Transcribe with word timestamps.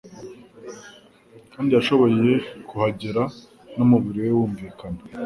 kandi 1.53 1.69
yashoboye 1.77 2.33
kuhagera 2.69 3.23
numubiri 3.75 4.19
we 4.25 4.29
wunvikana 4.37 4.99